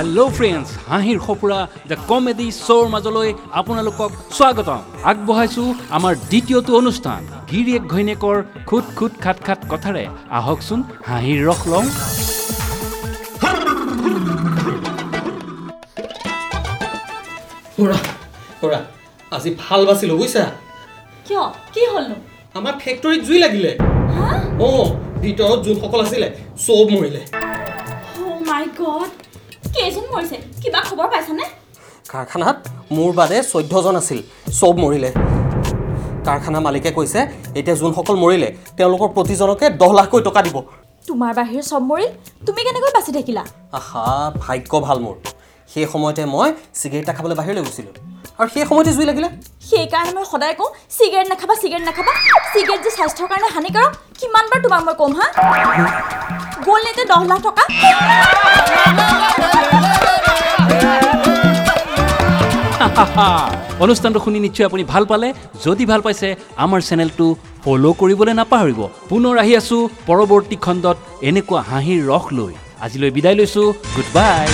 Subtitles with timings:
[0.00, 1.58] Hello friends হাঁহিৰ সপোৰা
[1.90, 3.28] the comedy শ্ব'ৰ মাজলৈ
[3.60, 4.80] আপোনালোকক স্বাগতম।
[5.10, 7.20] আগবঢ়াইছোঁ আমাৰ দ্বিতীয়টো অনুষ্ঠান
[7.50, 8.36] গিৰিয়েক ঘৈণীয়েকৰ
[8.68, 10.04] খুট খুট খাট খাট কথাৰে।
[10.38, 11.86] আহকচোন হাঁহিৰ ৰস লওঁ।
[19.36, 20.44] আজি ভাল বাচিলো বুজিছা?
[21.26, 21.44] কিয়?
[21.74, 22.16] কি হ'লনো?
[22.58, 23.70] আমাৰ ফেক্টৰীত জুই লাগিলে।
[24.16, 24.28] হা?
[24.66, 24.86] অঁ
[25.22, 26.28] ভিতৰত যোনসকল আছিলে
[26.64, 27.22] চব মৰিলে।
[28.48, 29.10] মাই গড
[29.74, 30.36] কেইজন মৰিছে?
[30.62, 31.44] কিবা খবৰ পাইছানে?
[32.12, 32.58] কাৰখানাত
[32.96, 34.18] মোৰ বাদে চৈধ্যজন আছিল
[34.60, 35.10] চব মৰিলে।
[36.26, 37.20] কাৰখানা মালিকে কৈছে
[37.58, 40.56] এতিয়া যোনসকল মৰিলে তেওঁলোকৰ প্ৰতিজনকে দহ লাখকৈ টকা দিব।
[41.08, 42.10] তোমাৰ বাহিৰে চব মৰিল?
[42.46, 43.42] তুমি কেনেকৈ বাচি থাকিলা?
[43.78, 44.04] আহা
[44.44, 45.16] ভাগ্য ভাল মোৰ।
[45.72, 46.48] সেই সময়তে মই
[46.80, 47.94] চিগাৰেট এটা খাবলৈ বাহিৰলৈ গৈছিলোঁ।
[48.40, 49.28] আৰু সেই সময়তে জুই লাগিলে।
[49.70, 52.12] সেইকাৰণে মই সদায় কওঁ চিগাৰেট নাখাবা চিগাৰেট নাখাবা।
[52.52, 55.26] চিগাৰেট যে স্বাস্থ্যৰ কাৰণে হানিকাৰক কিমানবাৰ তোমাক মই ক'ম হা?
[56.66, 57.62] গ'ল নে দহ লাখ টকা?
[63.84, 65.28] অনুষ্ঠানটো শুনি নিশ্চয় আপুনি ভাল পালে।
[65.64, 66.28] যদি ভাল পাইছে
[66.64, 67.26] আমাৰ চেনেলটো
[67.62, 70.96] ফ'ল' কৰিবলৈ নাপাহৰিব। পুনৰ আহি আছোঁ পৰৱৰ্তী খণ্ডত
[71.28, 72.52] এনেকুৱা হাঁহিৰ ৰস লৈ।
[72.84, 74.46] আজিলৈ বিদায় লৈছোঁ। Good bye